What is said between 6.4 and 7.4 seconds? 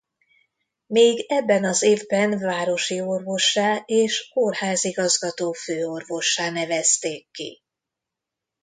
nevezték